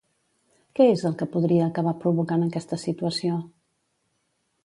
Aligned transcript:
Què 0.77 0.87
és 0.93 1.03
el 1.09 1.17
que 1.19 1.27
podria 1.35 1.67
acabar 1.67 1.93
provocant 2.05 2.47
aquesta 2.47 2.81
situació? 2.87 3.39